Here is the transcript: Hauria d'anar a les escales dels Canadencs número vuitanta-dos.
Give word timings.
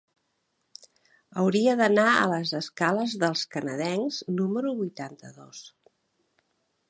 Hauria 1.41 1.75
d'anar 1.81 2.05
a 2.13 2.23
les 2.31 2.53
escales 2.61 3.13
dels 3.25 3.45
Canadencs 3.57 4.21
número 4.41 4.71
vuitanta-dos. 4.83 5.63